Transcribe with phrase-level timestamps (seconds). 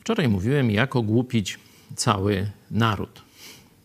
[0.00, 1.58] Wczoraj mówiłem, jak ogłupić
[1.96, 3.22] cały naród.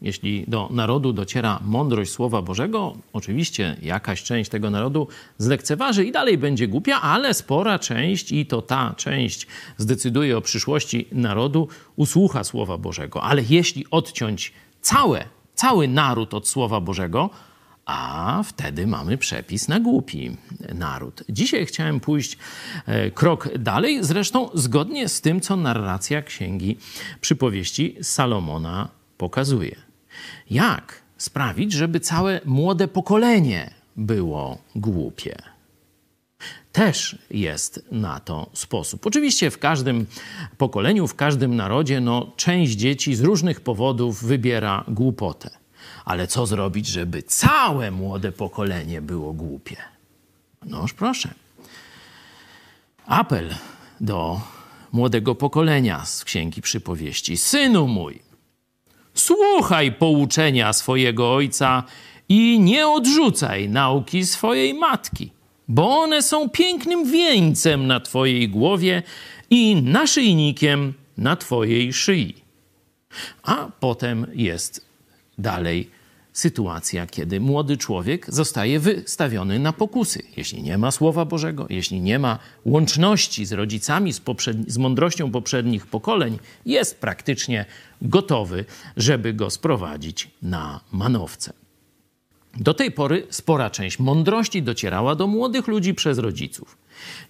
[0.02, 5.08] Jeśli do narodu dociera mądrość Słowa Bożego, oczywiście jakaś część tego narodu
[5.38, 9.48] zlekceważy i dalej będzie głupia, ale spora część, i to ta część
[9.78, 13.24] zdecyduje o przyszłości narodu, usłucha Słowa Bożego.
[13.24, 15.26] Ale jeśli odciąć całe,
[15.56, 17.30] cały naród od Słowa Bożego,
[17.86, 20.38] a wtedy mamy przepis na głupi
[20.74, 21.24] naród.
[21.30, 22.38] Dzisiaj chciałem pójść
[22.86, 26.78] e, krok dalej, zresztą zgodnie z tym, co narracja księgi
[27.22, 29.76] przypowieści Salomona pokazuje.
[30.50, 35.36] Jak sprawić, żeby całe młode pokolenie było głupie?
[36.72, 39.08] Też jest na to sposób.
[39.08, 40.06] Oczywiście w każdym
[40.58, 45.65] pokoleniu, w każdym narodzie, no, część dzieci z różnych powodów wybiera głupotę.
[46.06, 49.78] Ale co zrobić, żeby całe młode pokolenie było głupie?
[50.66, 51.34] Noż proszę.
[53.06, 53.56] Apel
[54.02, 54.42] do
[54.92, 57.38] młodego pokolenia z Księgi Przypowieści.
[57.38, 58.20] Synu mój,
[59.14, 61.84] słuchaj pouczenia swojego ojca
[62.30, 65.32] i nie odrzucaj nauki swojej matki,
[65.68, 69.04] bo one są pięknym wieńcem na twojej głowie
[69.50, 72.36] i naszyjnikiem na twojej szyi.
[73.44, 74.86] A potem jest
[75.38, 75.90] dalej
[76.36, 80.24] sytuacja, kiedy młody człowiek zostaje wystawiony na pokusy.
[80.38, 84.22] Jeśli nie ma Słowa Bożego, jeśli nie ma łączności z rodzicami, z,
[84.68, 87.66] z mądrością poprzednich pokoleń, jest praktycznie
[88.02, 88.66] gotowy,
[88.98, 91.54] żeby go sprowadzić na manowce.
[92.56, 96.78] Do tej pory spora część mądrości docierała do młodych ludzi przez rodziców.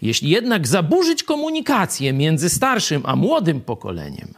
[0.02, 4.34] Jeśli jednak zaburzyć komunikację między starszym a młodym pokoleniem,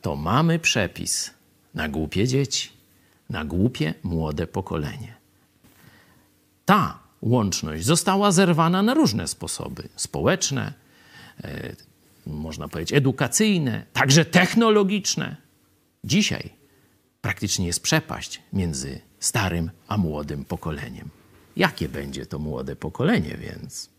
[0.00, 1.30] to mamy przepis
[1.74, 2.74] na głupie dzieci
[3.30, 5.14] na głupie młode pokolenie.
[6.64, 10.72] Ta łączność została zerwana na różne sposoby społeczne,
[11.44, 11.76] e,
[12.26, 15.36] można powiedzieć edukacyjne, także technologiczne.
[16.04, 16.50] Dzisiaj
[17.20, 21.08] praktycznie jest przepaść między starym a młodym pokoleniem.
[21.56, 23.93] Jakie będzie to młode pokolenie więc?